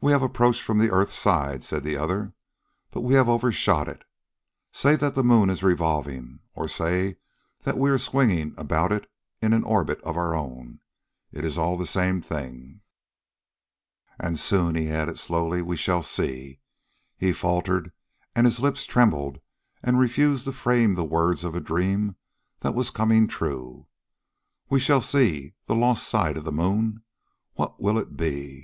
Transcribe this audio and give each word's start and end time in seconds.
"We 0.00 0.12
have 0.12 0.22
approached 0.22 0.62
from 0.62 0.78
the 0.78 0.92
earth 0.92 1.12
side," 1.12 1.64
said 1.64 1.82
the 1.82 1.96
other, 1.96 2.32
"but 2.92 3.00
we 3.00 3.14
have 3.14 3.28
overshot 3.28 3.88
it. 3.88 4.04
Say 4.70 4.94
that 4.94 5.16
the 5.16 5.24
moon 5.24 5.50
is 5.50 5.64
revolving, 5.64 6.38
or 6.54 6.68
say 6.68 7.16
that 7.62 7.76
we 7.76 7.90
are 7.90 7.98
swinging 7.98 8.54
about 8.56 8.92
it 8.92 9.10
in 9.40 9.52
an 9.52 9.64
orbit 9.64 10.00
of 10.02 10.16
our 10.16 10.36
own 10.36 10.78
it 11.32 11.44
is 11.44 11.58
all 11.58 11.76
the 11.76 11.86
same 11.86 12.20
thing." 12.20 12.82
"And 14.16 14.38
soon," 14.38 14.76
he 14.76 14.88
added 14.90 15.18
slowly, 15.18 15.60
"we 15.60 15.76
shall 15.76 16.04
see...." 16.04 16.60
He 17.16 17.32
faltered 17.32 17.90
and 18.36 18.46
his 18.46 18.60
lips 18.60 18.84
trembled 18.86 19.40
and 19.82 19.98
refused 19.98 20.44
to 20.44 20.52
frame 20.52 20.94
the 20.94 21.04
words 21.04 21.42
of 21.42 21.56
a 21.56 21.60
dream 21.60 22.14
that 22.60 22.76
was 22.76 22.90
coming 22.90 23.26
true. 23.26 23.88
"We 24.68 24.78
shall 24.78 25.00
see... 25.00 25.54
the 25.66 25.74
lost 25.74 26.06
side 26.08 26.36
of 26.36 26.44
the 26.44 26.52
moon. 26.52 27.02
What 27.54 27.80
will 27.82 27.98
it 27.98 28.16
be... 28.16 28.60